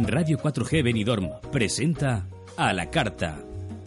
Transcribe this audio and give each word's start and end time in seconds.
Radio 0.00 0.38
4G 0.38 0.82
Benidorm 0.82 1.28
presenta 1.50 2.26
A 2.56 2.72
la 2.72 2.88
Carta, 2.88 3.38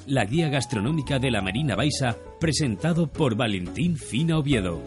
la 0.06 0.24
guía 0.26 0.50
gastronómica 0.50 1.18
de 1.18 1.32
la 1.32 1.42
Marina 1.42 1.76
Baixa, 1.76 2.16
presentado 2.40 3.08
por 3.08 3.36
Valentín 3.36 3.98
Fina 3.98 4.38
Oviedo. 4.38 4.84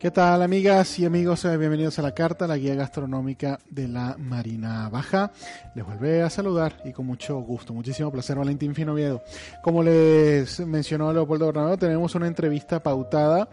¿Qué 0.00 0.10
tal 0.10 0.40
amigas 0.40 0.98
y 0.98 1.04
amigos? 1.04 1.44
Eh, 1.44 1.58
Bienvenidos 1.58 1.98
a 1.98 2.02
la 2.02 2.14
carta, 2.14 2.46
la 2.46 2.56
guía 2.56 2.74
gastronómica 2.74 3.58
de 3.68 3.86
la 3.86 4.16
Marina 4.18 4.88
Baja. 4.88 5.30
Les 5.74 5.84
vuelve 5.84 6.22
a 6.22 6.30
saludar 6.30 6.80
y 6.86 6.92
con 6.92 7.04
mucho 7.04 7.38
gusto, 7.40 7.74
muchísimo 7.74 8.10
placer 8.10 8.38
Valentín 8.38 8.74
Finoviedo. 8.74 9.22
Como 9.62 9.82
les 9.82 10.58
mencionó 10.60 11.12
Leopoldo 11.12 11.48
Bernabéu, 11.48 11.76
tenemos 11.76 12.14
una 12.14 12.28
entrevista 12.28 12.82
pautada 12.82 13.50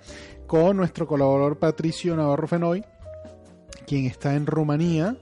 con 0.47 0.77
nuestro 0.77 1.05
colaborador 1.05 1.59
Patricio 1.59 2.16
Navarro 2.16 2.47
Fenoy, 2.47 2.81
quien 3.86 4.05
está 4.05 4.33
en 4.33 4.45
Rumanía 4.45 5.17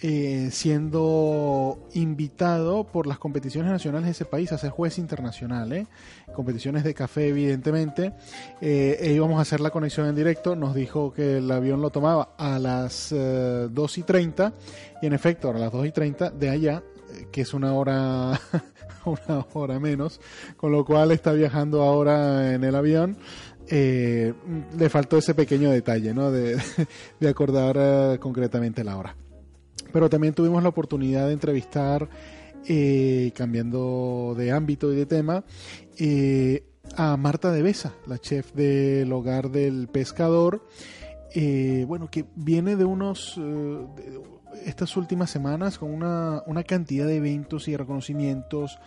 eh, 0.00 0.48
siendo 0.50 1.78
invitado 1.94 2.84
por 2.84 3.06
las 3.06 3.18
competiciones 3.18 3.70
nacionales 3.70 4.06
de 4.06 4.12
ese 4.12 4.24
país 4.24 4.52
a 4.52 4.58
ser 4.58 4.70
juez 4.70 4.98
internacional, 4.98 5.72
¿eh? 5.72 5.86
competiciones 6.34 6.84
de 6.84 6.94
café 6.94 7.28
evidentemente. 7.28 8.12
Eh, 8.60 8.98
e 9.00 9.12
íbamos 9.12 9.38
a 9.38 9.42
hacer 9.42 9.60
la 9.60 9.70
conexión 9.70 10.06
en 10.06 10.14
directo, 10.14 10.56
nos 10.56 10.74
dijo 10.74 11.12
que 11.12 11.38
el 11.38 11.50
avión 11.50 11.80
lo 11.80 11.90
tomaba 11.90 12.34
a 12.36 12.58
las 12.58 13.12
eh, 13.12 13.68
2 13.70 13.98
y 13.98 14.02
30 14.02 14.52
y 15.02 15.06
en 15.06 15.12
efecto 15.12 15.50
a 15.50 15.54
las 15.54 15.72
2 15.72 15.86
y 15.86 15.92
30 15.92 16.30
de 16.30 16.50
allá, 16.50 16.82
eh, 17.12 17.28
que 17.32 17.42
es 17.42 17.54
una 17.54 17.72
hora, 17.72 18.40
una 19.04 19.46
hora 19.54 19.80
menos, 19.80 20.20
con 20.56 20.72
lo 20.72 20.84
cual 20.84 21.12
está 21.12 21.32
viajando 21.32 21.82
ahora 21.82 22.54
en 22.54 22.64
el 22.64 22.74
avión. 22.74 23.16
Eh, 23.68 24.32
le 24.78 24.88
faltó 24.88 25.18
ese 25.18 25.34
pequeño 25.34 25.70
detalle, 25.70 26.14
¿no? 26.14 26.30
De, 26.30 26.56
acordar 27.28 27.76
eh, 27.78 28.18
concretamente 28.20 28.84
la 28.84 28.96
hora 28.96 29.16
pero 29.96 30.10
también 30.10 30.34
tuvimos 30.34 30.62
la 30.62 30.68
oportunidad 30.68 31.26
de 31.28 31.32
entrevistar, 31.32 32.06
eh, 32.68 33.32
cambiando 33.34 34.34
de 34.36 34.52
ámbito 34.52 34.92
y 34.92 34.96
de 34.96 35.06
tema, 35.06 35.42
eh, 35.98 36.66
a 36.98 37.16
Marta 37.16 37.50
de 37.50 37.62
Besa, 37.62 37.94
la 38.06 38.18
chef 38.18 38.52
del 38.52 39.10
hogar 39.10 39.50
del 39.50 39.88
pescador, 39.88 40.62
eh, 41.34 41.86
bueno, 41.88 42.10
que 42.10 42.26
viene 42.34 42.76
de 42.76 42.84
unos, 42.84 43.40
eh, 43.40 43.86
estas 44.66 44.98
últimas 44.98 45.30
semanas 45.30 45.78
con 45.78 45.90
una, 45.90 46.42
una 46.44 46.62
cantidad 46.62 47.06
de 47.06 47.16
eventos 47.16 47.66
y 47.66 47.74
reconocimientos 47.74 48.78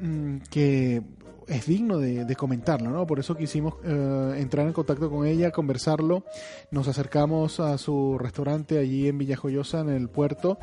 mm, 0.00 0.38
que 0.50 1.04
es 1.48 1.66
digno 1.66 1.98
de, 1.98 2.36
comentarlo, 2.36 2.90
¿no? 2.90 3.06
Por 3.06 3.18
eso 3.18 3.36
quisimos 3.36 3.74
eh, 3.84 4.34
entrar 4.38 4.66
en 4.66 4.72
contacto 4.72 5.10
con 5.10 5.26
ella, 5.26 5.50
conversarlo. 5.50 6.24
Nos 6.70 6.88
acercamos 6.88 7.60
a 7.60 7.78
su 7.78 8.18
restaurante 8.18 8.78
allí 8.78 9.08
en 9.08 9.18
Villajoyosa, 9.18 9.80
en 9.80 9.90
el 9.90 10.08
puerto. 10.08 10.58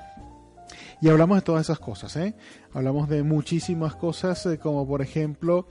Y 1.01 1.09
hablamos 1.09 1.37
de 1.37 1.41
todas 1.41 1.65
esas 1.65 1.79
cosas, 1.79 2.15
¿eh? 2.15 2.35
Hablamos 2.73 3.09
de 3.09 3.21
muchísimas 3.23 3.95
cosas, 3.95 4.45
eh, 4.45 4.57
como 4.57 4.87
por 4.87 5.01
ejemplo 5.01 5.67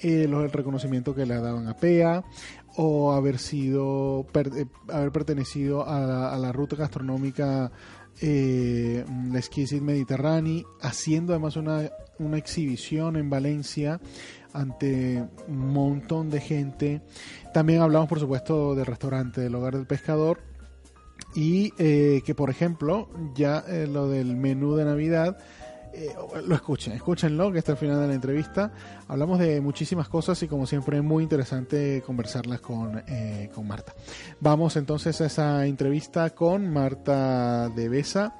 eh, 0.00 0.26
los, 0.28 0.44
el 0.44 0.52
reconocimiento 0.52 1.14
que 1.14 1.26
le 1.26 1.34
daban 1.34 1.66
a 1.68 1.74
PEA, 1.74 2.24
o 2.76 3.12
haber 3.12 3.38
sido, 3.38 4.26
eh, 4.34 4.66
haber 4.88 5.10
pertenecido 5.10 5.86
a 5.86 6.36
la, 6.38 6.52
ruta 6.52 6.76
gastronómica 6.76 7.72
eh, 8.20 9.04
la 9.30 9.38
Exquisite 9.38 9.80
Mediterráneo, 9.80 10.64
haciendo 10.80 11.32
además 11.32 11.56
una, 11.56 11.90
una 12.20 12.38
exhibición 12.38 13.16
en 13.16 13.30
Valencia 13.30 14.00
ante 14.58 15.24
un 15.46 15.72
montón 15.72 16.30
de 16.30 16.40
gente. 16.40 17.02
También 17.52 17.80
hablamos, 17.80 18.08
por 18.08 18.20
supuesto, 18.20 18.74
del 18.74 18.86
restaurante 18.86 19.40
del 19.40 19.54
Hogar 19.54 19.76
del 19.76 19.86
Pescador 19.86 20.40
y 21.34 21.72
eh, 21.78 22.22
que, 22.24 22.34
por 22.34 22.50
ejemplo, 22.50 23.08
ya 23.34 23.64
eh, 23.68 23.86
lo 23.86 24.08
del 24.08 24.36
menú 24.36 24.76
de 24.76 24.84
Navidad. 24.84 25.38
Eh, 25.92 26.14
lo 26.46 26.54
escuchen, 26.54 26.92
escúchenlo, 26.92 27.50
que 27.50 27.58
está 27.58 27.72
al 27.72 27.78
final 27.78 28.00
de 28.00 28.08
la 28.08 28.14
entrevista. 28.14 28.72
Hablamos 29.08 29.38
de 29.38 29.60
muchísimas 29.60 30.08
cosas 30.08 30.40
y 30.42 30.48
como 30.48 30.66
siempre 30.66 30.98
es 30.98 31.02
muy 31.02 31.22
interesante 31.22 32.02
conversarlas 32.04 32.60
con, 32.60 33.02
eh, 33.06 33.50
con 33.54 33.66
Marta. 33.66 33.94
Vamos 34.40 34.76
entonces 34.76 35.20
a 35.20 35.26
esa 35.26 35.66
entrevista 35.66 36.30
con 36.30 36.70
Marta 36.72 37.68
de 37.70 37.88
Besa, 37.88 38.36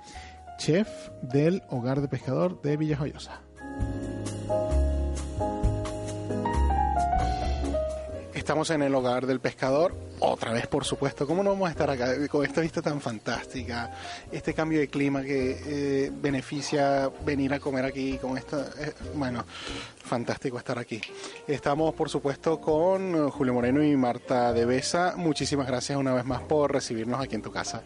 chef 0.58 0.88
del 1.22 1.62
Hogar 1.70 2.00
de 2.00 2.08
Pescador 2.08 2.60
de 2.62 2.76
Villajoyosa. 2.76 3.47
Estamos 8.48 8.70
en 8.70 8.81
el 8.81 8.94
hogar 8.94 9.26
del 9.26 9.41
pescador, 9.41 9.94
otra 10.20 10.53
vez 10.53 10.66
por 10.66 10.82
supuesto. 10.82 11.26
¿Cómo 11.26 11.42
no 11.42 11.50
vamos 11.50 11.69
a 11.69 11.72
estar 11.72 11.91
acá 11.91 12.14
con 12.28 12.47
esta 12.47 12.62
vista 12.62 12.81
tan 12.81 12.98
fantástica? 12.98 13.91
Este 14.32 14.54
cambio 14.54 14.81
de 14.81 14.88
clima 14.88 15.20
que 15.20 15.60
eh, 15.66 16.10
beneficia 16.10 17.10
venir 17.26 17.53
a 17.53 17.60
comer 17.60 17.84
aquí 17.84 18.16
con 18.16 18.38
esta... 18.38 18.70
Eh, 18.78 18.94
bueno, 19.14 19.44
fantástico 20.03 20.56
estar 20.56 20.78
aquí. 20.78 20.98
Estamos 21.47 21.92
por 21.92 22.09
supuesto 22.09 22.59
con 22.59 23.28
Julio 23.28 23.53
Moreno 23.53 23.84
y 23.84 23.94
Marta 23.98 24.54
de 24.54 24.65
Besa. 24.65 25.12
Muchísimas 25.19 25.66
gracias 25.66 25.98
una 25.98 26.15
vez 26.15 26.25
más 26.25 26.41
por 26.41 26.72
recibirnos 26.72 27.20
aquí 27.20 27.34
en 27.34 27.42
tu 27.42 27.53
casa. 27.53 27.82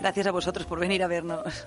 Gracias 0.00 0.26
a 0.26 0.30
vosotros 0.30 0.66
por 0.66 0.80
venir 0.80 1.02
a 1.02 1.06
vernos. 1.06 1.66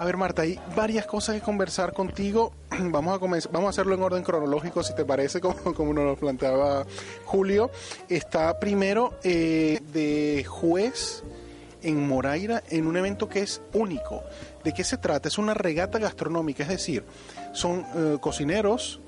A 0.00 0.06
ver, 0.06 0.16
Marta, 0.16 0.40
hay 0.40 0.58
varias 0.74 1.04
cosas 1.04 1.34
que 1.34 1.42
conversar 1.42 1.92
contigo. 1.92 2.54
Vamos 2.80 3.14
a, 3.14 3.18
comenzar, 3.18 3.52
vamos 3.52 3.66
a 3.66 3.70
hacerlo 3.70 3.94
en 3.94 4.02
orden 4.02 4.22
cronológico, 4.22 4.82
si 4.82 4.94
te 4.94 5.04
parece, 5.04 5.40
como, 5.42 5.74
como 5.74 5.92
nos 5.92 6.06
lo 6.06 6.16
planteaba 6.16 6.86
Julio. 7.26 7.70
Está 8.08 8.58
primero 8.58 9.18
eh, 9.22 9.78
de 9.92 10.42
juez 10.48 11.22
en 11.82 12.08
Moraira 12.08 12.62
en 12.70 12.86
un 12.86 12.96
evento 12.96 13.28
que 13.28 13.40
es 13.40 13.60
único. 13.74 14.22
¿De 14.64 14.72
qué 14.72 14.84
se 14.84 14.96
trata? 14.96 15.28
Es 15.28 15.36
una 15.36 15.52
regata 15.52 15.98
gastronómica, 15.98 16.62
es 16.62 16.70
decir, 16.70 17.04
son 17.52 17.84
eh, 17.94 18.16
cocineros 18.22 19.00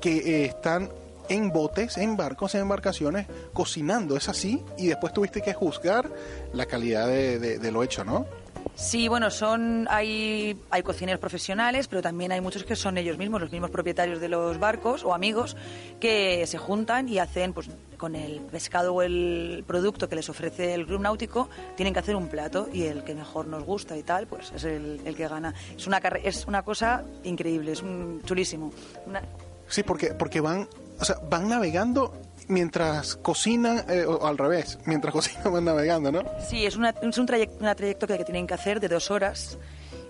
que 0.00 0.16
eh, 0.16 0.44
están 0.46 0.88
en 1.28 1.50
botes, 1.52 1.98
en 1.98 2.16
barcos, 2.16 2.54
en 2.54 2.62
embarcaciones, 2.62 3.26
cocinando, 3.52 4.16
es 4.16 4.30
así, 4.30 4.64
y 4.78 4.86
después 4.86 5.12
tuviste 5.12 5.42
que 5.42 5.52
juzgar 5.52 6.10
la 6.54 6.64
calidad 6.64 7.06
de, 7.06 7.38
de, 7.38 7.58
de 7.58 7.70
lo 7.70 7.82
hecho, 7.82 8.02
¿no? 8.02 8.24
Sí, 8.74 9.08
bueno, 9.08 9.30
son 9.30 9.88
hay, 9.90 10.56
hay 10.70 10.82
cocineros 10.82 11.20
profesionales, 11.20 11.88
pero 11.88 12.00
también 12.00 12.30
hay 12.30 12.40
muchos 12.40 12.62
que 12.62 12.76
son 12.76 12.96
ellos 12.96 13.18
mismos, 13.18 13.40
los 13.40 13.50
mismos 13.50 13.70
propietarios 13.70 14.20
de 14.20 14.28
los 14.28 14.58
barcos 14.58 15.04
o 15.04 15.14
amigos, 15.14 15.56
que 15.98 16.46
se 16.46 16.58
juntan 16.58 17.08
y 17.08 17.18
hacen, 17.18 17.52
pues 17.52 17.68
con 17.96 18.14
el 18.14 18.40
pescado 18.40 18.94
o 18.94 19.02
el 19.02 19.64
producto 19.66 20.08
que 20.08 20.14
les 20.14 20.28
ofrece 20.28 20.74
el 20.74 20.86
club 20.86 21.00
náutico, 21.00 21.48
tienen 21.76 21.92
que 21.92 22.00
hacer 22.00 22.14
un 22.14 22.28
plato 22.28 22.68
y 22.72 22.84
el 22.84 23.02
que 23.02 23.14
mejor 23.14 23.48
nos 23.48 23.64
gusta 23.64 23.96
y 23.96 24.04
tal, 24.04 24.28
pues 24.28 24.52
es 24.52 24.62
el, 24.62 25.00
el 25.04 25.16
que 25.16 25.26
gana. 25.26 25.54
Es 25.76 25.86
una, 25.86 25.98
es 25.98 26.46
una 26.46 26.62
cosa 26.62 27.04
increíble, 27.24 27.72
es 27.72 27.82
un, 27.82 28.22
chulísimo. 28.24 28.72
Una... 29.06 29.22
Sí, 29.66 29.82
porque, 29.82 30.14
porque 30.14 30.40
van, 30.40 30.68
o 31.00 31.04
sea, 31.04 31.16
van 31.28 31.48
navegando 31.48 32.14
mientras 32.48 33.16
cocinan, 33.16 33.84
eh, 33.88 34.04
o 34.06 34.26
al 34.26 34.38
revés, 34.38 34.78
mientras 34.84 35.12
cocinan 35.14 35.52
van 35.52 35.64
navegando, 35.64 36.10
¿no? 36.10 36.22
Sí, 36.48 36.66
es, 36.66 36.76
una, 36.76 36.90
es 36.90 37.18
un 37.18 37.26
trayecto, 37.26 37.56
una 37.60 37.74
trayectoria 37.74 38.18
que 38.18 38.24
tienen 38.24 38.46
que 38.46 38.54
hacer 38.54 38.80
de 38.80 38.88
dos 38.88 39.10
horas 39.10 39.58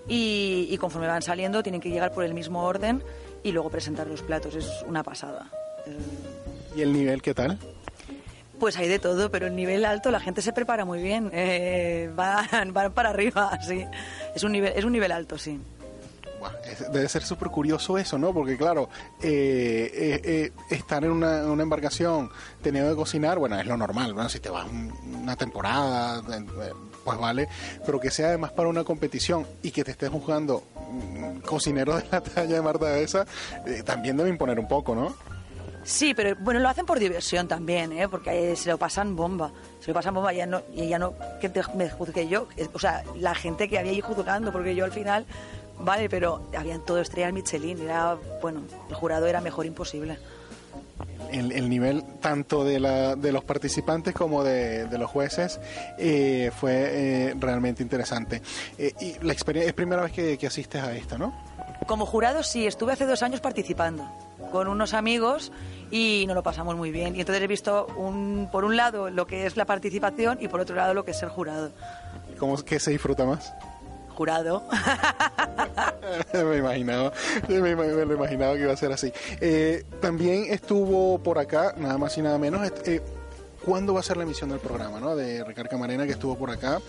y, 0.07 0.67
y, 0.69 0.77
conforme 0.77 1.07
van 1.07 1.21
saliendo 1.21 1.61
tienen 1.61 1.81
que 1.81 1.89
llegar 1.89 2.11
por 2.11 2.23
el 2.23 2.33
mismo 2.33 2.63
orden 2.63 3.03
y 3.43 3.51
luego 3.51 3.69
presentar 3.69 4.07
los 4.07 4.21
platos. 4.21 4.55
Es 4.55 4.83
una 4.87 5.03
pasada. 5.03 5.51
¿Y 6.75 6.81
el 6.81 6.93
nivel 6.93 7.21
qué 7.21 7.33
tal? 7.33 7.57
Pues 8.59 8.77
hay 8.77 8.89
de 8.89 8.99
todo, 8.99 9.31
pero 9.31 9.47
el 9.47 9.55
nivel 9.55 9.85
alto 9.85 10.11
la 10.11 10.19
gente 10.19 10.41
se 10.41 10.51
prepara 10.51 10.83
muy 10.83 11.01
bien, 11.01 11.29
eh, 11.33 12.11
van, 12.13 12.73
van 12.73 12.91
para 12.93 13.09
arriba, 13.09 13.57
sí. 13.67 13.85
Es 14.35 14.43
un 14.43 14.51
nivel, 14.51 14.73
es 14.75 14.83
un 14.83 14.91
nivel 14.91 15.11
alto, 15.11 15.37
sí. 15.37 15.59
Debe 16.91 17.09
ser 17.09 17.23
súper 17.23 17.49
curioso 17.49 17.97
eso, 17.97 18.17
¿no? 18.17 18.33
Porque 18.33 18.57
claro, 18.57 18.89
eh, 19.21 19.91
eh, 19.93 20.21
eh, 20.23 20.51
estar 20.69 21.03
en 21.03 21.11
una, 21.11 21.41
embarcación 21.41 22.29
teniendo 22.61 22.91
que 22.91 22.95
cocinar, 22.95 23.39
bueno, 23.39 23.59
es 23.59 23.65
lo 23.65 23.77
normal, 23.77 24.15
¿no? 24.15 24.27
Si 24.29 24.39
te 24.39 24.49
vas 24.49 24.67
una 24.69 25.35
temporada, 25.35 26.21
pues 27.03 27.17
vale, 27.17 27.47
pero 27.85 27.99
que 27.99 28.11
sea 28.11 28.27
además 28.27 28.51
para 28.51 28.69
una 28.69 28.83
competición 28.83 29.45
y 29.61 29.71
que 29.71 29.83
te 29.83 29.91
estés 29.91 30.09
jugando 30.09 30.63
mm, 30.91 31.39
cocinero 31.39 31.97
de 31.97 32.05
la 32.11 32.21
talla 32.21 32.55
de 32.55 32.61
Marta 32.61 32.85
de 32.87 33.03
esa, 33.03 33.25
también 33.85 34.17
debe 34.17 34.29
imponer 34.29 34.59
un 34.59 34.67
poco, 34.67 34.95
¿no? 34.95 35.15
Sí, 35.83 36.13
pero 36.13 36.35
bueno, 36.41 36.59
lo 36.59 36.69
hacen 36.69 36.85
por 36.85 36.99
diversión 36.99 37.47
también, 37.47 37.91
¿eh? 37.93 38.07
porque 38.07 38.55
se 38.55 38.69
lo 38.69 38.77
pasan 38.77 39.15
bomba. 39.15 39.51
Se 39.79 39.87
lo 39.87 39.93
pasan 39.93 40.13
bomba 40.13 40.33
y 40.33 40.45
no, 40.45 40.61
y 40.73 40.87
ya 40.87 40.99
no 40.99 41.13
que 41.39 41.51
me 41.73 41.89
juzgue 41.89 42.27
yo. 42.27 42.47
O 42.73 42.79
sea, 42.79 43.03
la 43.15 43.33
gente 43.33 43.69
que 43.69 43.79
había 43.79 43.91
ahí 43.91 44.01
juzgando, 44.01 44.51
porque 44.51 44.75
yo 44.75 44.85
al 44.85 44.91
final, 44.91 45.25
vale, 45.79 46.09
pero 46.09 46.41
habían 46.57 46.81
todo 46.81 46.99
estrellas 46.99 47.33
Michelin. 47.33 47.81
Era, 47.81 48.17
bueno, 48.41 48.61
el 48.89 48.95
jurado 48.95 49.27
era 49.27 49.41
mejor 49.41 49.65
imposible. 49.65 50.17
El, 51.31 51.69
nivel 51.69 52.03
tanto 52.21 52.63
de, 52.63 52.79
la, 52.79 53.15
de 53.15 53.31
los 53.31 53.43
participantes 53.43 54.15
como 54.15 54.43
de, 54.43 54.87
los 54.97 55.09
jueces 55.09 55.59
eh, 55.97 56.51
fue 56.59 56.73
eh, 56.73 57.35
realmente 57.39 57.83
interesante. 57.83 58.41
Eh, 58.77 58.93
y 58.99 59.23
la 59.23 59.33
experiencia 59.33 59.69
es 59.69 59.75
primera 59.75 60.01
vez 60.01 60.11
que, 60.11 60.37
que 60.37 60.47
asistes 60.47 60.81
a 60.81 60.95
esta, 60.95 61.17
¿no? 61.17 61.33
Como 61.85 62.05
jurado 62.05 62.41
sí, 62.43 62.65
estuve 62.65 62.93
hace 62.93 63.05
dos 63.05 63.21
años 63.21 63.41
participando 63.41 64.09
con 64.51 64.67
unos 64.67 64.93
amigos 64.93 65.51
y 65.91 66.25
nos 66.27 66.35
lo 66.35 66.43
pasamos 66.43 66.75
muy 66.75 66.91
bien. 66.91 67.15
Y 67.15 67.19
entonces 67.19 67.43
he 67.43 67.47
visto 67.47 67.87
un, 67.97 68.49
por 68.51 68.65
un 68.65 68.75
lado 68.75 69.09
lo 69.09 69.27
que 69.27 69.45
es 69.45 69.57
la 69.57 69.65
participación 69.65 70.37
y 70.41 70.47
por 70.47 70.59
otro 70.59 70.75
lado 70.75 70.93
lo 70.93 71.05
que 71.05 71.11
es 71.11 71.23
el 71.23 71.29
jurado. 71.29 71.71
¿Cómo 72.37 72.57
que 72.57 72.79
se 72.79 72.91
disfruta 72.91 73.25
más? 73.25 73.53
Jurado. 74.19 74.63
me 76.33 76.57
imaginaba, 76.57 77.13
me, 77.47 77.73
lo 77.73 78.13
imaginaba 78.13 78.55
que 78.55 78.63
iba 78.63 78.73
a 78.73 78.75
ser 78.75 78.91
así. 78.91 79.13
Eh, 79.39 79.85
también 80.01 80.47
estuvo 80.49 81.19
por 81.19 81.39
acá, 81.39 81.73
nada 81.77 81.97
más 81.97 82.17
y 82.17 82.21
nada 82.21 82.37
menos, 82.37 82.69
eh, 82.85 83.01
cuándo 83.63 83.93
va 83.93 84.01
a 84.01 84.03
ser 84.03 84.17
la 84.17 84.23
emisión 84.23 84.49
del 84.49 84.59
programa, 84.59 84.99
¿no? 84.99 85.15
De 85.15 85.43
Ricardo 85.43 85.69
Camarena, 85.69 86.05
que 86.05 86.11
estuvo 86.11 86.37
por 86.37 86.49
acá, 86.49 86.81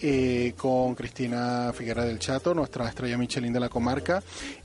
eh, 0.00 0.54
con 0.56 0.94
Cristina 0.94 1.72
Figuera 1.74 2.04
del 2.04 2.18
Chato, 2.18 2.54
nuestra 2.54 2.88
estrella 2.88 3.18
Michelin 3.18 3.52
de 3.52 3.58
la 3.58 3.68
comarca. 3.68 4.22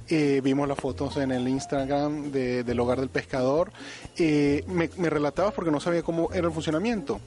Eh, 0.08 0.42
vimos 0.44 0.68
las 0.68 0.78
fotos 0.78 1.18
en 1.18 1.32
el 1.32 1.48
Instagram 1.48 2.32
del 2.32 2.80
Hogar 2.80 3.00
del 3.00 3.10
Pescador. 3.10 3.72
Eh, 4.18 4.64
me, 4.68 5.10
relatabas 5.10 5.54
porque 5.54 5.72
no 5.72 5.80
sabía 5.80 6.04
cómo 6.04 6.30
era 6.34 6.48
el 6.48 6.54
funcionamiento. 6.54 7.20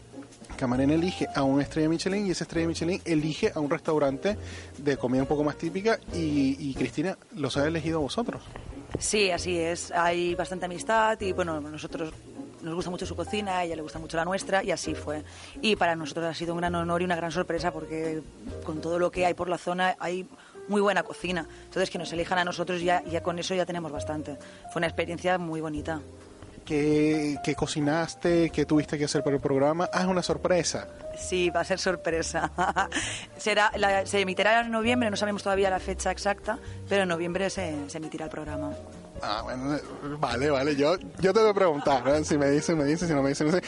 Camarena 0.54 0.94
elige 0.94 1.26
a 1.34 1.42
una 1.42 1.62
estrella 1.62 1.88
Michelin 1.88 2.26
y 2.26 2.30
esa 2.30 2.44
estrella 2.44 2.66
Michelin 2.66 3.00
elige 3.04 3.52
a 3.54 3.60
un 3.60 3.70
restaurante 3.70 4.36
de 4.78 4.96
comida 4.96 5.22
un 5.22 5.28
poco 5.28 5.44
más 5.44 5.56
típica 5.56 5.98
y, 6.12 6.56
y 6.58 6.74
Cristina 6.74 7.16
los 7.36 7.56
ha 7.56 7.66
elegido 7.66 7.98
a 7.98 8.02
vosotros. 8.02 8.42
Sí, 8.98 9.30
así 9.30 9.58
es. 9.58 9.90
Hay 9.90 10.34
bastante 10.34 10.66
amistad 10.66 11.20
y 11.20 11.32
bueno, 11.32 11.60
nosotros 11.60 12.12
nos 12.62 12.74
gusta 12.74 12.90
mucho 12.90 13.06
su 13.06 13.14
cocina, 13.14 13.58
a 13.58 13.64
ella 13.64 13.76
le 13.76 13.82
gusta 13.82 13.98
mucho 13.98 14.16
la 14.16 14.24
nuestra 14.24 14.64
y 14.64 14.70
así 14.70 14.94
fue. 14.94 15.22
Y 15.60 15.76
para 15.76 15.94
nosotros 15.94 16.24
ha 16.24 16.34
sido 16.34 16.54
un 16.54 16.60
gran 16.60 16.74
honor 16.74 17.02
y 17.02 17.04
una 17.04 17.16
gran 17.16 17.30
sorpresa 17.30 17.72
porque 17.72 18.22
con 18.64 18.80
todo 18.80 18.98
lo 18.98 19.10
que 19.10 19.26
hay 19.26 19.34
por 19.34 19.48
la 19.48 19.58
zona 19.58 19.96
hay 19.98 20.26
muy 20.68 20.80
buena 20.80 21.02
cocina. 21.02 21.46
Entonces 21.64 21.90
que 21.90 21.98
nos 21.98 22.12
elijan 22.12 22.38
a 22.38 22.44
nosotros 22.44 22.80
ya, 22.80 23.02
ya 23.04 23.22
con 23.22 23.38
eso 23.38 23.54
ya 23.54 23.66
tenemos 23.66 23.92
bastante. 23.92 24.38
Fue 24.72 24.80
una 24.80 24.86
experiencia 24.86 25.36
muy 25.38 25.60
bonita. 25.60 26.00
¿Qué, 26.64 27.54
cocinaste? 27.56 28.50
¿Qué 28.50 28.64
tuviste 28.64 28.96
que 28.96 29.04
hacer 29.04 29.22
para 29.22 29.36
el 29.36 29.42
programa? 29.42 29.88
Ah, 29.92 30.02
es 30.02 30.06
una 30.06 30.22
sorpresa. 30.22 30.88
Sí, 31.16 31.50
va 31.50 31.60
a 31.60 31.64
ser 31.64 31.78
sorpresa. 31.78 32.50
Será, 33.36 33.70
se 34.06 34.20
emitirá 34.20 34.60
en 34.60 34.70
noviembre, 34.70 35.10
no 35.10 35.16
sabemos 35.16 35.42
todavía 35.42 35.70
la 35.70 35.78
fecha 35.78 36.10
exacta, 36.10 36.58
pero 36.88 37.02
en 37.02 37.08
noviembre 37.08 37.50
se, 37.50 37.74
se 37.88 37.98
emitirá 37.98 38.24
el 38.24 38.30
programa. 38.30 38.72
Ah, 39.22 39.42
bueno, 39.42 39.78
vale, 40.18 40.50
vale. 40.50 40.74
Yo, 40.76 40.96
yo 41.20 41.32
te 41.32 41.40
voy 41.40 41.50
a 41.50 41.54
preguntar, 41.54 42.24
si 42.24 42.38
me 42.38 42.50
dicen, 42.50 42.78
me 42.78 42.84
dicen, 42.84 43.08
si 43.08 43.14
no 43.14 43.22
me 43.22 43.28
dicen, 43.28 43.48
no 43.48 43.52
sé. 43.52 43.62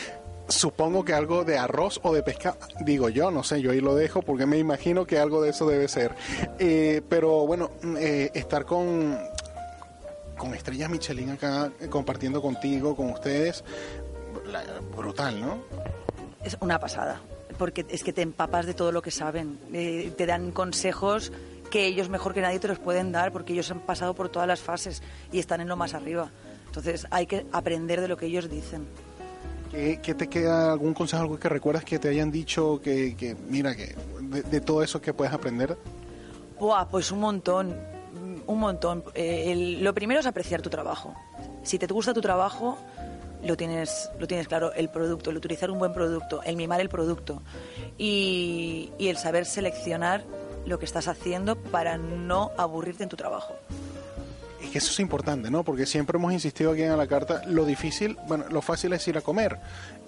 Supongo 0.48 1.04
que 1.04 1.12
algo 1.12 1.44
de 1.44 1.58
arroz 1.58 1.98
o 2.04 2.14
de 2.14 2.22
pescado, 2.22 2.56
digo 2.84 3.08
yo, 3.08 3.32
no 3.32 3.42
sé, 3.42 3.60
yo 3.60 3.72
ahí 3.72 3.80
lo 3.80 3.96
dejo 3.96 4.22
porque 4.22 4.46
me 4.46 4.58
imagino 4.58 5.04
que 5.04 5.18
algo 5.18 5.42
de 5.42 5.50
eso 5.50 5.66
debe 5.66 5.88
ser. 5.88 6.14
Eh, 6.60 7.02
pero 7.08 7.44
bueno, 7.46 7.70
eh, 7.98 8.30
estar 8.32 8.64
con, 8.64 9.18
con 10.36 10.54
estrellas 10.54 10.90
Michelin 10.90 11.30
acá, 11.30 11.70
eh, 11.80 11.88
compartiendo 11.88 12.42
contigo, 12.42 12.94
con 12.94 13.10
ustedes, 13.10 13.64
brutal, 14.96 15.40
¿no? 15.40 15.58
Es 16.44 16.56
una 16.60 16.78
pasada, 16.78 17.20
porque 17.58 17.84
es 17.88 18.04
que 18.04 18.12
te 18.12 18.22
empapas 18.22 18.66
de 18.66 18.74
todo 18.74 18.92
lo 18.92 19.02
que 19.02 19.10
saben, 19.10 19.58
te 19.70 20.26
dan 20.26 20.52
consejos 20.52 21.32
que 21.70 21.86
ellos 21.86 22.08
mejor 22.08 22.32
que 22.32 22.40
nadie 22.40 22.58
te 22.58 22.68
los 22.68 22.78
pueden 22.78 23.12
dar 23.12 23.32
porque 23.32 23.52
ellos 23.52 23.70
han 23.70 23.80
pasado 23.80 24.14
por 24.14 24.28
todas 24.28 24.46
las 24.46 24.60
fases 24.60 25.02
y 25.32 25.38
están 25.38 25.60
en 25.60 25.68
lo 25.68 25.76
más 25.76 25.94
arriba. 25.94 26.30
Entonces 26.66 27.06
hay 27.10 27.26
que 27.26 27.46
aprender 27.52 28.00
de 28.00 28.08
lo 28.08 28.16
que 28.16 28.26
ellos 28.26 28.48
dicen. 28.48 28.86
¿Qué, 29.70 30.14
te 30.14 30.28
queda 30.28 30.72
algún 30.72 30.94
consejo, 30.94 31.22
algo 31.22 31.38
que 31.38 31.48
recuerdas 31.48 31.84
que 31.84 31.98
te 31.98 32.08
hayan 32.08 32.30
dicho 32.30 32.80
que, 32.82 33.36
mira, 33.48 33.74
que 33.74 33.94
de, 34.20 34.60
todo 34.60 34.82
eso 34.82 35.00
que 35.00 35.12
puedes 35.12 35.34
aprender? 35.34 35.76
Buah, 36.58 36.86
pues 36.88 37.10
un 37.10 37.20
montón, 37.20 37.76
un 38.46 38.58
montón. 38.58 39.04
Eh, 39.14 39.78
lo 39.80 39.94
primero 39.94 40.20
es 40.20 40.26
apreciar 40.26 40.62
tu 40.62 40.70
trabajo. 40.70 41.14
Si 41.62 41.78
te 41.78 41.86
gusta 41.86 42.14
tu 42.14 42.20
trabajo, 42.20 42.78
lo 43.42 43.56
tienes, 43.56 44.10
lo 44.18 44.26
tienes 44.26 44.48
claro, 44.48 44.72
el 44.72 44.88
producto, 44.88 45.30
el 45.30 45.36
utilizar 45.36 45.70
un 45.70 45.78
buen 45.78 45.92
producto, 45.92 46.42
el 46.42 46.56
mimar 46.56 46.80
el 46.80 46.88
producto 46.88 47.42
y, 47.98 48.92
y 48.98 49.08
el 49.08 49.16
saber 49.16 49.46
seleccionar 49.46 50.24
lo 50.66 50.78
que 50.78 50.84
estás 50.84 51.08
haciendo 51.08 51.56
para 51.56 51.96
no 51.96 52.50
aburrirte 52.56 53.04
en 53.04 53.08
tu 53.08 53.16
trabajo. 53.16 53.54
Es 54.60 54.70
que 54.70 54.78
eso 54.78 54.90
es 54.90 55.00
importante, 55.00 55.50
¿no? 55.50 55.62
Porque 55.62 55.86
siempre 55.86 56.18
hemos 56.18 56.32
insistido 56.32 56.72
aquí 56.72 56.82
en 56.82 56.96
la 56.96 57.06
carta, 57.06 57.42
lo 57.46 57.64
difícil, 57.64 58.16
bueno, 58.26 58.46
lo 58.50 58.62
fácil 58.62 58.92
es 58.94 59.06
ir 59.06 59.16
a 59.16 59.20
comer, 59.20 59.58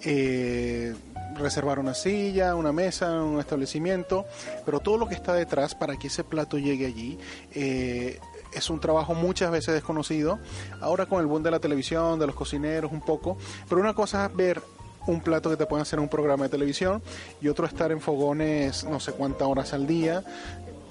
eh, 0.03 0.93
reservar 1.39 1.79
una 1.79 1.93
silla, 1.93 2.55
una 2.55 2.71
mesa, 2.71 3.21
un 3.21 3.39
establecimiento, 3.39 4.25
pero 4.65 4.79
todo 4.79 4.97
lo 4.97 5.07
que 5.07 5.15
está 5.15 5.33
detrás 5.33 5.75
para 5.75 5.97
que 5.97 6.07
ese 6.07 6.23
plato 6.23 6.57
llegue 6.57 6.85
allí 6.85 7.17
eh, 7.53 8.19
es 8.53 8.69
un 8.69 8.79
trabajo 8.79 9.13
muchas 9.13 9.51
veces 9.51 9.73
desconocido. 9.73 10.39
Ahora 10.81 11.05
con 11.05 11.19
el 11.21 11.27
boom 11.27 11.43
de 11.43 11.51
la 11.51 11.59
televisión, 11.59 12.19
de 12.19 12.27
los 12.27 12.35
cocineros 12.35 12.91
un 12.91 13.01
poco, 13.01 13.37
pero 13.67 13.81
una 13.81 13.93
cosa 13.93 14.25
es 14.25 14.35
ver 14.35 14.61
un 15.07 15.21
plato 15.21 15.49
que 15.49 15.57
te 15.57 15.65
pueden 15.65 15.81
hacer 15.81 15.97
en 15.97 16.03
un 16.03 16.09
programa 16.09 16.43
de 16.43 16.49
televisión 16.49 17.01
y 17.41 17.47
otro 17.47 17.65
estar 17.65 17.91
en 17.91 17.99
fogones 17.99 18.83
no 18.83 18.99
sé 18.99 19.13
cuántas 19.13 19.47
horas 19.47 19.73
al 19.73 19.87
día, 19.87 20.23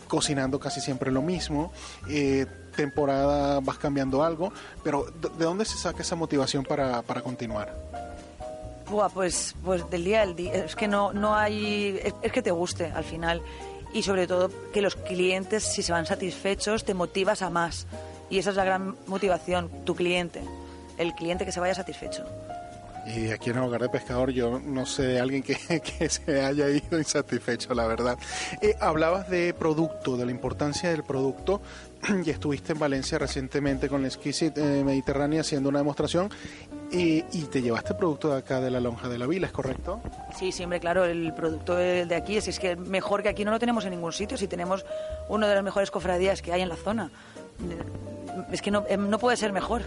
cocinando 0.09 0.59
casi 0.59 0.81
siempre 0.81 1.12
lo 1.12 1.23
mismo. 1.23 1.73
Eh, 2.09 2.47
temporada 2.75 3.59
vas 3.61 3.79
cambiando 3.79 4.23
algo, 4.23 4.53
pero 4.85 5.06
¿de 5.37 5.45
dónde 5.45 5.65
se 5.65 5.77
saca 5.77 6.03
esa 6.03 6.15
motivación 6.15 6.65
para, 6.65 7.03
para 7.03 7.23
continuar? 7.23 7.88
Pues, 9.12 9.55
pues 9.64 9.88
del 9.90 10.05
día 10.05 10.23
al 10.23 10.35
día. 10.35 10.54
Es 10.64 10.76
que 10.76 10.88
no, 10.88 11.12
no 11.12 11.35
hay. 11.35 12.00
Es, 12.23 12.33
que 12.33 12.42
te 12.42 12.50
guste 12.50 12.87
al 12.87 13.04
final. 13.04 13.42
Y 13.92 14.02
sobre 14.02 14.26
todo 14.26 14.50
que 14.73 14.83
los 14.83 14.97
clientes, 14.97 15.64
si 15.64 15.83
se 15.83 15.92
van 15.92 16.07
satisfechos, 16.07 16.85
te 16.85 16.95
motivas 16.95 17.42
a 17.42 17.50
más. 17.50 17.87
Y 18.30 18.38
esa 18.38 18.50
es 18.50 18.57
la 18.57 18.64
gran 18.64 18.97
motivación, 19.07 19.71
tu 19.85 19.95
cliente. 19.95 20.42
El 20.99 21.14
cliente 21.14 21.45
que 21.45 21.52
se 21.52 21.61
vaya 21.61 21.75
satisfecho. 21.75 22.25
Y 23.17 23.31
aquí 23.31 23.50
en 23.50 23.57
el 23.57 23.62
hogar 23.62 23.81
de 23.81 23.88
pescador 23.88 24.31
yo 24.31 24.61
no 24.61 24.85
sé 24.85 25.05
de 25.05 25.21
alguien 25.21 25.43
que, 25.43 26.09
se 26.09 26.43
haya 26.43 26.69
ido 26.69 26.99
insatisfecho, 26.99 27.75
la 27.75 27.87
verdad. 27.87 28.19
Eh, 28.61 28.75
hablabas 28.81 29.29
de 29.31 29.55
producto, 29.55 30.17
de 30.17 30.27
la 30.27 30.31
importancia 30.31 30.91
del 30.91 31.05
producto, 31.05 31.62
y 32.25 32.31
estuviste 32.31 32.73
en 32.73 32.79
Valencia 32.79 33.19
recientemente 33.19 33.88
con 33.88 34.03
la 34.03 34.09
Exquisite 34.09 34.61
eh, 34.61 34.85
Mediterránea 34.85 35.41
haciendo 35.41 35.69
una 35.69 35.79
demostración 35.79 36.31
y, 36.91 37.23
te 37.49 37.62
llevaste 37.62 37.95
producto 37.95 38.31
de 38.31 38.38
acá 38.38 38.61
de 38.61 38.71
la 38.71 38.81
lonja 38.81 39.09
de 39.09 39.19
la 39.19 39.27
vila, 39.27 39.47
¿es 39.47 39.53
correcto? 39.53 40.00
Sí, 40.38 40.53
siempre, 40.53 40.81
claro, 40.81 41.05
el 41.05 41.33
producto 41.35 41.77
de 41.77 42.15
aquí 42.15 42.37
es, 42.37 42.49
es 42.49 42.59
que 42.59 42.77
mejor 42.77 43.23
que 43.23 43.31
aquí 43.31 43.45
no 43.45 43.50
lo 43.50 43.59
tenemos 43.59 43.85
en 43.85 43.93
ningún 43.93 44.12
sitio, 44.12 44.37
si 44.37 44.49
tenemos 44.49 44.85
una 45.29 45.49
de 45.49 45.55
las 45.55 45.65
mejores 45.65 45.91
cofradías 45.91 46.43
que 46.43 46.53
hay 46.53 46.62
en 46.62 46.69
la 46.69 46.77
zona. 46.77 47.11
Es 48.53 48.62
que 48.62 48.71
no, 48.71 48.85
em, 48.88 49.09
no 49.09 49.19
puede 49.19 49.37
ser 49.37 49.53
mejor. 49.53 49.83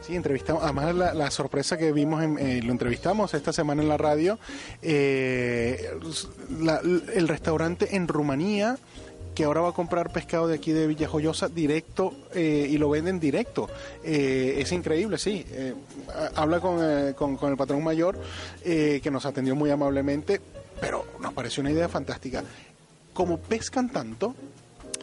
Sí, 0.00 0.16
entrevistamos, 0.16 0.62
además 0.62 0.94
la, 0.94 1.30
sorpresa 1.30 1.76
que 1.76 1.92
vimos, 1.92 2.22
eh, 2.22 2.60
lo 2.62 2.72
entrevistamos 2.72 3.34
esta 3.34 3.52
semana 3.52 3.82
en 3.82 3.88
la 3.88 3.96
radio, 3.96 4.38
eh, 4.80 5.90
el 7.14 7.28
restaurante 7.28 7.96
en 7.96 8.08
Rumanía 8.08 8.78
que 9.34 9.44
ahora 9.44 9.60
va 9.60 9.68
a 9.68 9.72
comprar 9.72 10.10
pescado 10.10 10.48
de 10.48 10.56
aquí 10.56 10.72
de 10.72 10.88
Villajoyosa 10.88 11.48
directo 11.48 12.12
eh, 12.34 12.66
y 12.68 12.76
lo 12.76 12.90
venden 12.90 13.20
directo. 13.20 13.68
es 14.02 14.72
increíble, 14.72 15.16
sí. 15.16 15.46
habla 16.34 16.58
con, 16.58 17.12
con, 17.12 17.36
con, 17.36 17.50
el 17.52 17.56
patrón 17.56 17.84
mayor 17.84 18.18
que 18.64 19.10
nos 19.12 19.26
atendió 19.26 19.54
muy 19.54 19.70
amablemente, 19.70 20.40
pero 20.80 21.06
nos 21.20 21.34
pareció 21.34 21.60
una 21.60 21.70
idea 21.70 21.88
fantástica. 21.88 22.42
Como 23.12 23.38
pescan 23.38 23.90
tanto, 23.90 24.34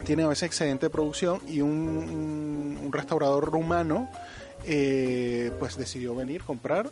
tiene 0.04 0.24
a 0.24 0.28
veces 0.28 0.44
excedente 0.44 0.86
de 0.86 0.90
producción 0.90 1.40
y 1.48 1.62
un, 1.62 2.78
un 2.84 2.92
restaurador 2.92 3.50
rumano 3.50 4.10
eh, 4.66 5.52
pues 5.58 5.76
decidió 5.76 6.14
venir, 6.14 6.42
comprar 6.42 6.90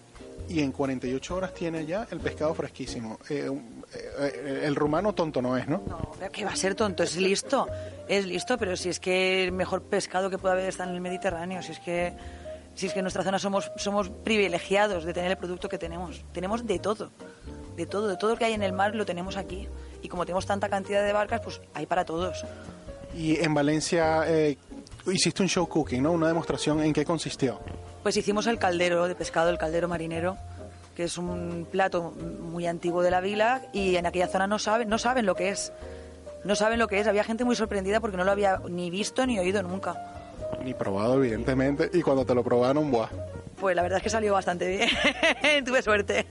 y 0.48 0.60
en 0.60 0.72
48 0.72 1.36
horas 1.36 1.54
tiene 1.54 1.86
ya 1.86 2.06
el 2.10 2.20
pescado 2.20 2.54
fresquísimo. 2.54 3.18
Eh, 3.28 3.50
eh, 4.20 4.62
el 4.64 4.74
rumano 4.74 5.14
tonto 5.14 5.40
no 5.40 5.56
es, 5.56 5.66
¿no? 5.66 5.82
No, 5.86 6.12
que 6.30 6.44
va 6.44 6.52
a 6.52 6.56
ser 6.56 6.74
tonto, 6.74 7.02
es 7.02 7.16
listo, 7.16 7.66
es 8.08 8.26
listo, 8.26 8.58
pero 8.58 8.76
si 8.76 8.90
es 8.90 9.00
que 9.00 9.44
el 9.44 9.52
mejor 9.52 9.82
pescado 9.82 10.30
que 10.30 10.38
puede 10.38 10.54
haber 10.54 10.68
está 10.68 10.84
en 10.84 10.90
el 10.90 11.00
Mediterráneo, 11.00 11.62
si 11.62 11.72
es 11.72 11.80
que 11.80 12.12
si 12.74 12.86
es 12.86 12.92
que 12.92 12.98
en 12.98 13.04
nuestra 13.04 13.22
zona 13.22 13.38
somos 13.38 13.70
somos 13.76 14.10
privilegiados 14.10 15.04
de 15.04 15.12
tener 15.12 15.30
el 15.30 15.38
producto 15.38 15.68
que 15.68 15.78
tenemos, 15.78 16.24
tenemos 16.32 16.66
de 16.66 16.78
todo, 16.78 17.10
de 17.76 17.86
todo, 17.86 18.08
de 18.08 18.16
todo 18.16 18.30
lo 18.30 18.36
que 18.36 18.44
hay 18.44 18.52
en 18.52 18.62
el 18.62 18.72
mar 18.72 18.94
lo 18.94 19.06
tenemos 19.06 19.36
aquí 19.36 19.68
y 20.02 20.08
como 20.08 20.26
tenemos 20.26 20.46
tanta 20.46 20.68
cantidad 20.68 21.04
de 21.04 21.12
barcas, 21.12 21.40
pues 21.40 21.60
hay 21.72 21.86
para 21.86 22.04
todos. 22.04 22.44
Y 23.16 23.42
en 23.42 23.54
Valencia 23.54 24.24
eh, 24.26 24.58
hiciste 25.06 25.42
un 25.42 25.48
show 25.48 25.66
cooking, 25.68 26.02
¿no? 26.02 26.12
Una 26.12 26.28
demostración, 26.28 26.80
¿en 26.82 26.92
qué 26.92 27.04
consistió? 27.04 27.60
Pues 28.02 28.16
hicimos 28.16 28.46
el 28.46 28.58
caldero 28.58 29.08
de 29.08 29.14
pescado, 29.14 29.50
el 29.50 29.58
caldero 29.58 29.88
marinero, 29.88 30.36
que 30.94 31.04
es 31.04 31.18
un 31.18 31.66
plato 31.70 32.12
muy 32.12 32.66
antiguo 32.66 33.02
de 33.02 33.10
la 33.10 33.20
vila 33.20 33.62
y 33.72 33.96
en 33.96 34.06
aquella 34.06 34.28
zona 34.28 34.46
no 34.46 34.58
saben, 34.58 34.88
no 34.88 34.98
saben 34.98 35.26
lo 35.26 35.34
que 35.34 35.50
es. 35.50 35.72
No 36.44 36.54
saben 36.54 36.78
lo 36.78 36.88
que 36.88 37.00
es. 37.00 37.06
Había 37.06 37.24
gente 37.24 37.44
muy 37.44 37.56
sorprendida 37.56 38.00
porque 38.00 38.16
no 38.16 38.24
lo 38.24 38.30
había 38.30 38.60
ni 38.68 38.90
visto 38.90 39.26
ni 39.26 39.38
oído 39.38 39.62
nunca. 39.62 39.96
Ni 40.62 40.74
probado, 40.74 41.16
evidentemente. 41.16 41.90
Y 41.92 42.02
cuando 42.02 42.24
te 42.24 42.34
lo 42.34 42.44
probaron, 42.44 42.90
¡buah! 42.90 43.08
Pues 43.58 43.74
la 43.74 43.82
verdad 43.82 43.98
es 43.98 44.02
que 44.02 44.10
salió 44.10 44.34
bastante 44.34 44.68
bien. 44.68 44.88
Tuve 45.64 45.80
suerte. 45.80 46.26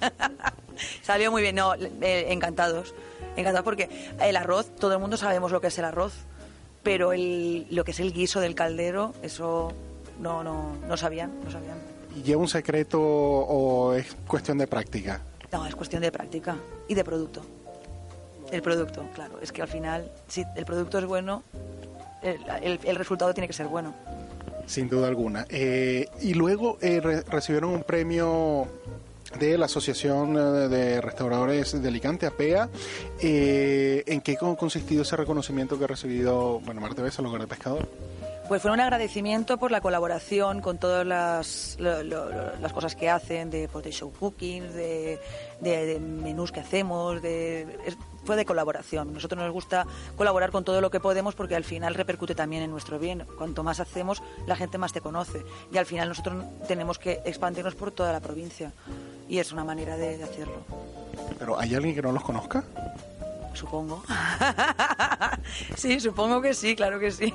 salió 1.01 1.31
muy 1.31 1.41
bien. 1.41 1.55
No, 1.55 1.73
eh, 1.73 2.27
encantados. 2.29 2.93
Encantados 3.35 3.63
porque 3.63 3.89
el 4.21 4.35
arroz, 4.35 4.75
todo 4.75 4.93
el 4.93 4.99
mundo 4.99 5.17
sabemos 5.17 5.51
lo 5.51 5.59
que 5.59 5.67
es 5.67 5.79
el 5.79 5.85
arroz. 5.85 6.13
Pero 6.83 7.13
el, 7.13 7.65
lo 7.69 7.83
que 7.83 7.91
es 7.91 7.99
el 7.99 8.13
guiso 8.13 8.41
del 8.41 8.55
caldero, 8.55 9.13
eso 9.23 9.71
no, 10.19 10.43
no, 10.43 10.75
no 10.87 10.97
sabían, 10.97 11.31
no 11.43 11.49
sabían. 11.49 11.77
¿Y 12.15 12.21
lleva 12.21 12.41
un 12.41 12.47
secreto 12.47 13.01
o 13.01 13.93
es 13.93 14.15
cuestión 14.27 14.57
de 14.57 14.67
práctica? 14.67 15.21
No, 15.51 15.65
es 15.65 15.75
cuestión 15.75 16.01
de 16.01 16.11
práctica 16.11 16.57
y 16.87 16.93
de 16.93 17.03
producto. 17.03 17.41
El 18.51 18.61
producto, 18.61 19.05
claro. 19.15 19.39
Es 19.41 19.51
que 19.51 19.61
al 19.61 19.67
final, 19.67 20.11
si 20.27 20.43
el 20.55 20.65
producto 20.65 20.99
es 20.99 21.05
bueno, 21.05 21.43
el, 22.21 22.79
el, 22.83 22.95
resultado 22.95 23.33
tiene 23.33 23.47
que 23.47 23.53
ser 23.53 23.67
bueno. 23.67 23.93
Sin 24.65 24.87
duda 24.89 25.07
alguna. 25.07 25.45
Eh, 25.49 26.07
y 26.21 26.33
luego 26.33 26.77
eh, 26.81 26.99
recibieron 27.01 27.71
un 27.71 27.83
premio 27.83 28.67
de 29.39 29.57
la 29.57 29.65
Asociación 29.65 30.37
eh, 30.37 30.67
de 30.67 31.01
Restauradores 31.01 31.81
de 31.81 31.87
Alicante, 31.87 32.25
APEA. 32.25 32.69
¿En 33.19 34.21
qué 34.21 34.37
ha 34.39 34.55
consistido 34.55 35.03
ese 35.03 35.15
reconocimiento 35.15 35.77
que 35.77 35.85
ha 35.85 35.87
recibido 35.87 36.59
bueno, 36.61 36.81
Marte 36.81 37.01
Besa, 37.01 37.21
lugar 37.21 37.41
de 37.41 37.47
pescador? 37.47 37.87
Pues 38.47 38.61
fue 38.61 38.71
un 38.71 38.79
agradecimiento 38.81 39.57
por 39.57 39.71
la 39.71 39.79
colaboración 39.79 40.59
con 40.59 40.77
todas 40.77 41.07
las, 41.07 41.77
las 41.79 42.73
cosas 42.73 42.95
que 42.95 43.09
hacen, 43.09 43.49
de, 43.49 43.69
pues, 43.69 43.85
show 43.95 44.11
cooking, 44.11 44.73
de, 44.73 45.19
menús 46.01 46.51
que 46.51 46.59
hacemos, 46.59 47.21
de, 47.21 47.65
fue 48.25 48.35
de 48.35 48.45
colaboración. 48.45 49.13
Nosotros 49.13 49.41
nos 49.41 49.51
gusta 49.51 49.85
colaborar 50.17 50.51
con 50.51 50.63
todo 50.63 50.81
lo 50.81 50.91
que 50.91 50.99
podemos 50.99 51.35
porque 51.35 51.55
al 51.55 51.63
final 51.63 51.95
repercute 51.95 52.35
también 52.35 52.63
en 52.63 52.71
nuestro 52.71 52.99
bien. 52.99 53.25
Cuanto 53.37 53.63
más 53.63 53.79
hacemos, 53.79 54.21
la 54.47 54.55
gente 54.55 54.77
más 54.77 54.93
te 54.93 55.01
conoce. 55.01 55.43
Y 55.71 55.77
al 55.77 55.85
final 55.85 56.09
nosotros 56.09 56.43
tenemos 56.67 56.99
que 56.99 57.21
expandirnos 57.25 57.75
por 57.75 57.91
toda 57.91 58.11
la 58.11 58.19
provincia. 58.19 58.71
Y 59.27 59.39
es 59.39 59.51
una 59.51 59.63
manera 59.63 59.97
de, 59.97 60.17
de 60.17 60.23
hacerlo. 60.23 60.65
¿Pero 61.39 61.59
hay 61.59 61.75
alguien 61.75 61.95
que 61.95 62.01
no 62.01 62.11
los 62.11 62.23
conozca? 62.23 62.63
Supongo. 63.53 64.03
sí, 65.75 65.99
supongo 65.99 66.41
que 66.41 66.53
sí, 66.53 66.75
claro 66.75 66.99
que 66.99 67.11
sí. 67.11 67.33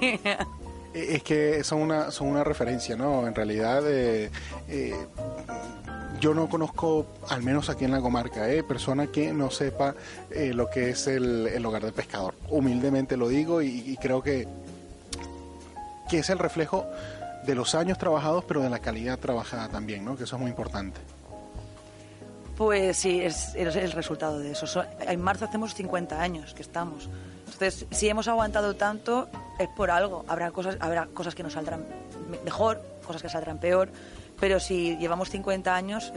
Eh, 0.95 1.17
es 1.17 1.23
que 1.23 1.63
son 1.65 1.81
una, 1.81 2.11
son 2.11 2.29
una 2.29 2.45
referencia, 2.45 2.97
¿no? 2.97 3.27
En 3.27 3.35
realidad, 3.35 3.83
eh, 3.87 4.31
eh, 4.69 4.95
yo 6.21 6.35
no 6.35 6.49
conozco, 6.49 7.07
al 7.29 7.43
menos 7.43 7.69
aquí 7.71 7.85
en 7.85 7.93
la 7.93 8.01
comarca, 8.01 8.51
eh, 8.51 8.63
persona 8.63 9.07
que 9.07 9.33
no 9.33 9.51
sepa 9.51 9.95
lo 10.31 10.69
que 10.69 10.91
es 10.91 11.07
el, 11.07 11.65
hogar 11.65 11.83
del 11.83 11.93
pescador. 11.93 12.35
Humildemente 12.51 13.17
lo 13.17 13.29
digo 13.29 13.63
y, 13.63 13.97
creo 14.01 14.23
que, 14.23 14.47
que 16.09 16.19
es 16.19 16.31
el 16.31 16.39
reflejo 16.39 16.87
de 17.45 17.55
los 17.55 17.75
años 17.75 17.99
trabajados, 17.99 18.45
pero 18.45 18.61
de 18.61 18.71
la 18.71 18.79
calidad 18.79 19.19
trabajada 19.19 19.69
también, 19.69 20.05
¿no? 20.05 20.17
Que 20.17 20.25
eso 20.25 20.37
es 20.37 20.43
muy 20.43 20.51
importante. 20.51 21.01
Pues 22.57 22.97
sí, 22.97 23.21
es, 23.21 23.55
es 23.55 23.77
el 23.77 23.93
resultado 23.93 24.41
de 24.41 24.51
eso. 24.51 24.67
En 25.01 25.21
marzo 25.21 25.45
hacemos 25.45 25.75
50 25.75 26.21
años 26.21 26.55
que 26.55 26.63
estamos. 26.63 27.09
Entonces, 27.45 27.87
si 27.91 28.09
hemos 28.09 28.27
aguantado 28.29 28.75
tanto, 28.75 29.29
es 29.59 29.69
por 29.69 29.91
algo. 29.91 30.25
Habrá 30.27 30.51
cosas, 30.51 30.77
habrá 30.81 31.07
cosas 31.07 31.35
que 31.35 31.43
nos 31.45 31.53
saldrán 31.53 31.87
mejor, 32.45 32.83
cosas 33.07 33.23
que 33.23 33.29
saldrán 33.29 33.59
peor, 33.59 33.91
pero 34.41 34.61
si 34.61 34.97
llevamos 34.97 35.31
50 35.31 35.75
años, 35.75 36.13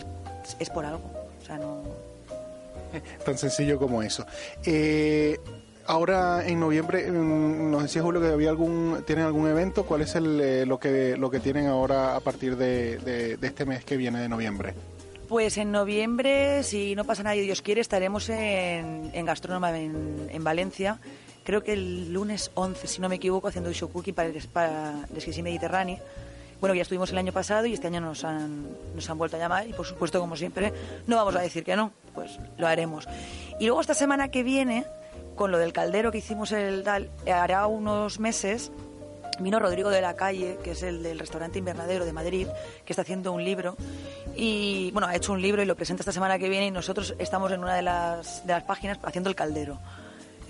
es, 0.59 0.69
por 0.69 0.85
algo. 0.85 1.03
O 1.41 1.45
sea, 1.45 1.57
no... 1.57 1.83
Tan 3.25 3.37
sencillo 3.37 3.77
como 3.77 4.03
eso. 4.03 4.25
Eh, 4.65 5.39
ahora 5.85 6.45
en 6.45 6.59
noviembre, 6.59 7.09
mm, 7.11 7.71
nos 7.71 7.83
decía 7.83 8.01
Julio 8.01 8.21
que 8.21 8.27
había 8.27 8.49
algún, 8.49 9.03
tienen 9.05 9.25
algún 9.25 9.47
evento. 9.47 9.85
¿Cuál 9.85 10.01
es 10.01 10.15
el, 10.15 10.39
eh, 10.41 10.65
lo, 10.65 10.79
que, 10.79 11.15
lo 11.17 11.29
que 11.29 11.39
tienen 11.39 11.67
ahora 11.67 12.15
a 12.15 12.19
partir 12.19 12.57
de, 12.57 12.97
de, 12.97 13.37
este 13.41 13.65
mes 13.65 13.83
que 13.85 13.97
viene 13.97 14.19
de 14.19 14.29
noviembre? 14.29 14.73
Pues 15.27 15.57
en 15.57 15.71
noviembre, 15.71 16.61
si 16.63 16.93
no 16.93 17.05
pasa 17.05 17.23
nada 17.23 17.37
y 17.37 17.41
Dios 17.41 17.61
quiere, 17.61 17.79
estaremos 17.79 18.27
en, 18.29 19.11
en 19.13 19.25
Gastrónoma 19.25 19.77
en, 19.79 20.27
en 20.29 20.43
Valencia 20.43 20.99
creo 21.43 21.63
que 21.63 21.73
el 21.73 22.13
lunes 22.13 22.51
11, 22.53 22.87
si 22.87 23.01
no 23.01 23.09
me 23.09 23.15
equivoco, 23.15 23.47
haciendo 23.47 23.69
un 23.69 23.75
show 23.75 23.89
cookie 23.89 24.13
para 24.13 24.29
el, 24.29 24.41
para 24.47 25.07
el 25.13 25.43
Mediterráneo. 25.43 25.99
Bueno, 26.61 26.75
ya 26.75 26.83
estuvimos 26.83 27.09
el 27.09 27.17
año 27.17 27.33
pasado 27.33 27.65
y 27.65 27.73
este 27.73 27.87
año 27.87 28.01
nos 28.01 28.23
han, 28.23 28.67
nos 28.93 29.09
han 29.09 29.17
vuelto 29.17 29.35
a 29.35 29.39
llamar 29.39 29.67
y 29.67 29.73
por 29.73 29.83
supuesto, 29.83 30.19
como 30.19 30.35
siempre, 30.35 30.71
no 31.07 31.15
vamos 31.15 31.35
a 31.35 31.41
decir 31.41 31.63
que 31.63 31.75
no, 31.75 31.91
pues 32.13 32.37
lo 32.59 32.67
haremos. 32.67 33.07
Y 33.59 33.65
luego 33.65 33.81
esta 33.81 33.95
semana 33.95 34.29
que 34.29 34.43
viene, 34.43 34.85
con 35.35 35.51
lo 35.51 35.57
del 35.57 35.73
caldero 35.73 36.11
que 36.11 36.19
hicimos 36.19 36.51
el 36.51 36.83
tal, 36.83 37.09
hará 37.25 37.65
unos 37.65 38.19
meses, 38.19 38.71
vino 39.39 39.57
Rodrigo 39.57 39.89
de 39.89 40.01
la 40.01 40.15
Calle, 40.15 40.59
que 40.63 40.71
es 40.71 40.83
el 40.83 41.01
del 41.01 41.17
restaurante 41.17 41.57
Invernadero 41.57 42.05
de 42.05 42.13
Madrid, 42.13 42.47
que 42.85 42.93
está 42.93 43.01
haciendo 43.01 43.31
un 43.31 43.43
libro. 43.43 43.75
Y 44.35 44.91
bueno, 44.91 45.07
ha 45.07 45.15
hecho 45.15 45.33
un 45.33 45.41
libro 45.41 45.63
y 45.63 45.65
lo 45.65 45.75
presenta 45.75 46.01
esta 46.01 46.11
semana 46.11 46.37
que 46.37 46.47
viene 46.47 46.67
y 46.67 46.71
nosotros 46.71 47.15
estamos 47.17 47.51
en 47.51 47.61
una 47.61 47.73
de 47.73 47.81
las, 47.81 48.45
de 48.45 48.53
las 48.53 48.63
páginas 48.63 48.99
haciendo 49.01 49.31
el 49.31 49.35
caldero. 49.35 49.79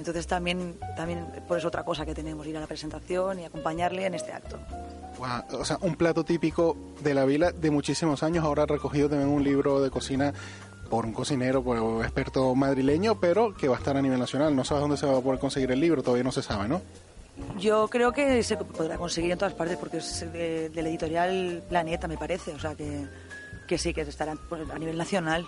Entonces 0.02 0.26
también, 0.26 0.80
también 0.98 1.28
por 1.48 1.60
eso 1.60 1.68
otra 1.68 1.84
cosa 1.84 2.08
que 2.08 2.16
tenemos, 2.16 2.48
ir 2.48 2.58
a 2.58 2.60
la 2.60 2.66
presentación 2.66 3.40
y 3.40 3.46
acompañarle 3.46 4.08
en 4.08 4.16
este 4.16 4.32
acto. 4.32 4.58
O 5.52 5.64
sea, 5.64 5.78
un 5.82 5.96
plato 5.96 6.24
típico 6.24 6.76
de 7.02 7.14
la 7.14 7.24
vila 7.24 7.52
de 7.52 7.70
muchísimos 7.70 8.24
años, 8.24 8.44
ahora 8.44 8.66
recogido 8.66 9.10
también 9.10 9.30
un 9.30 9.44
libro 9.44 9.80
de 9.80 9.92
cocina 9.92 10.34
por 10.90 11.06
un 11.06 11.14
cocinero, 11.14 11.64
por 11.64 11.78
un 11.78 12.02
experto 12.02 12.56
madrileño, 12.56 13.20
pero 13.20 13.54
que 13.54 13.68
va 13.68 13.76
a 13.76 13.78
estar 13.78 13.96
a 13.96 14.02
nivel 14.02 14.18
nacional. 14.18 14.56
No 14.56 14.64
sabes 14.64 14.82
dónde 14.82 14.98
se 14.98 15.06
va 15.06 15.20
a 15.20 15.22
poder 15.22 15.40
conseguir 15.40 15.72
el 15.72 15.80
libro, 15.80 16.02
todavía 16.02 16.24
no 16.24 16.32
se 16.32 16.42
sabe, 16.42 16.68
¿no? 16.68 16.82
Yo 17.60 17.88
creo 17.88 18.12
que 18.12 18.42
se 18.42 18.58
podrá 18.58 18.98
conseguir 18.98 19.32
en 19.32 19.38
todas 19.38 19.54
partes 19.54 19.78
porque 19.78 19.98
es 19.98 20.34
de, 20.34 20.70
del 20.70 20.88
editorial 20.88 21.62
Planeta, 21.70 22.08
me 22.08 22.18
parece. 22.18 22.54
O 22.54 22.60
sea 22.60 22.74
que, 22.74 23.06
que 23.68 23.78
sí, 23.78 23.94
que 23.94 24.02
estará 24.02 24.36
pues, 24.50 24.68
a 24.68 24.80
nivel 24.80 24.98
nacional. 24.98 25.46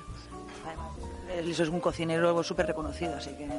eso 1.43 1.63
es 1.63 1.69
un 1.69 1.79
cocinero 1.79 2.43
súper 2.43 2.67
reconocido, 2.67 3.15
así 3.15 3.31
que 3.31 3.49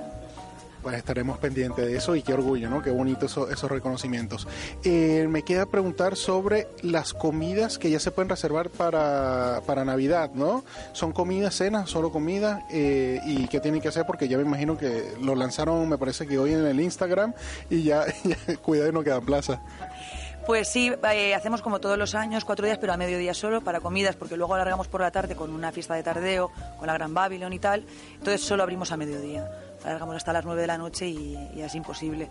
pues 0.85 0.97
estaremos 0.99 1.39
pendientes 1.39 1.87
de 1.87 1.97
eso 1.97 2.15
y 2.15 2.23
qué 2.23 2.35
orgullo, 2.35 2.69
¿no? 2.69 2.83
Qué 2.83 2.91
bonito 2.91 3.25
esos 3.25 3.71
reconocimientos. 3.71 4.47
Eh, 4.85 5.27
me 5.31 5.43
queda 5.43 5.65
preguntar 5.65 6.15
sobre 6.15 6.69
las 6.83 7.15
comidas 7.15 7.79
que 7.79 7.91
ya 7.91 7.99
se 7.99 8.11
pueden 8.11 8.29
reservar 8.29 8.69
para, 8.69 9.63
para 9.67 9.87
Navidad, 9.87 10.31
¿no? 10.35 10.63
¿Son 10.93 11.13
comidas, 11.13 11.55
cenas, 11.55 11.89
solo 11.89 12.13
comida? 12.13 12.67
Eh, 12.71 13.19
¿Y 13.25 13.49
qué 13.49 13.61
tienen 13.61 13.81
que 13.81 13.89
hacer? 13.89 14.05
Porque 14.05 14.29
ya 14.29 14.37
me 14.37 14.43
imagino 14.43 14.77
que 14.77 15.15
lo 15.23 15.35
lanzaron, 15.35 15.89
me 15.89 15.97
parece 15.97 16.27
que 16.27 16.39
hoy 16.39 16.53
en 16.53 16.67
el 16.67 16.79
Instagram 16.79 17.33
y 17.71 17.85
ya, 17.85 18.05
cuidado 18.63 18.91
y 18.91 18.93
no 18.93 19.03
queda 19.03 19.23
plaza. 19.23 19.63
Pues 20.47 20.69
sí, 20.69 20.93
eh, 21.15 21.35
hacemos 21.35 21.63
como 21.63 21.81
todos 21.81 21.97
los 21.97 22.15
años, 22.15 22.45
cuatro 22.45 22.67
días, 22.67 22.77
pero 22.77 22.93
a 22.93 22.99
mediodía 22.99 23.33
solo 23.33 23.63
para 23.63 23.81
comidas, 23.81 24.17
porque 24.17 24.37
luego 24.37 24.55
alargamos 24.55 24.89
por 24.89 25.01
la 25.01 25.11
tarde 25.11 25.35
con 25.35 25.51
una 25.51 25.73
fiesta 25.73 25.95
de 25.95 26.03
tardeo, 26.03 26.53
con 26.79 26.87
la 26.87 26.93
Gran 26.93 27.15
Babylon 27.15 27.55
y 27.55 27.59
tal. 27.59 27.87
Entonces 28.19 28.43
solo 28.43 28.63
abrimos 28.63 28.93
a 28.93 28.99
mediodía 28.99 29.49
alargamos 29.85 30.17
hasta 30.17 30.33
las 30.33 30.45
9 30.45 30.61
de 30.61 30.67
la 30.67 30.79
noche 30.79 31.07
y, 31.07 31.37
es 31.57 31.75
imposible. 31.75 32.29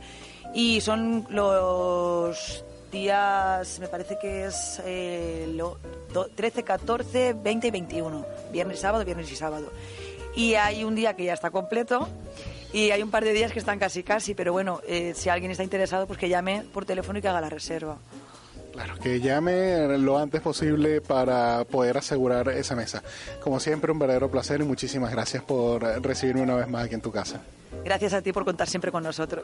Y 0.53 0.81
son 0.81 1.25
los 1.29 2.65
días, 2.91 3.79
me 3.79 3.87
parece 3.87 4.17
que 4.19 4.45
es 4.45 4.81
eh, 4.85 5.51
lo, 5.55 5.79
13, 6.35 6.63
14, 6.63 7.33
20 7.33 7.67
y 7.67 7.71
21, 7.71 8.25
viernes, 8.51 8.79
sábado, 8.79 9.05
viernes 9.05 9.31
y 9.31 9.35
sábado. 9.35 9.71
Y 10.35 10.55
hay 10.55 10.83
un 10.83 10.95
día 10.95 11.15
que 11.15 11.25
ya 11.25 11.33
está 11.33 11.51
completo 11.51 12.07
y 12.71 12.91
hay 12.91 13.03
un 13.03 13.11
par 13.11 13.23
de 13.23 13.33
días 13.33 13.51
que 13.51 13.59
están 13.59 13.77
casi 13.77 14.03
casi, 14.03 14.33
pero 14.33 14.51
bueno, 14.51 14.81
eh, 14.87 15.13
si 15.15 15.29
alguien 15.29 15.51
está 15.51 15.63
interesado, 15.63 16.07
pues 16.07 16.17
que 16.17 16.29
llame 16.29 16.63
por 16.73 16.85
teléfono 16.85 17.19
y 17.19 17.21
que 17.21 17.27
haga 17.27 17.41
la 17.41 17.49
reserva. 17.49 17.97
Claro, 18.73 18.95
que 18.95 19.21
llame 19.21 19.99
lo 19.99 20.17
antes 20.17 20.41
posible 20.41 20.99
para 20.99 21.63
poder 21.63 21.95
asegurar 21.97 22.49
esa 22.49 22.75
mesa. 22.75 23.03
Como 23.39 23.59
siempre, 23.59 23.91
un 23.91 23.99
verdadero 23.99 24.31
placer 24.31 24.61
y 24.61 24.63
muchísimas 24.63 25.11
gracias 25.11 25.43
por 25.43 25.83
recibirme 26.03 26.41
una 26.41 26.55
vez 26.55 26.67
más 26.67 26.85
aquí 26.85 26.95
en 26.95 27.01
tu 27.01 27.11
casa. 27.11 27.39
Gracias 27.85 28.13
a 28.13 28.21
ti 28.23 28.33
por 28.33 28.45
contar 28.45 28.67
siempre 28.67 28.91
con 28.91 29.03
nosotros. 29.03 29.43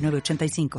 906985. 0.00 0.70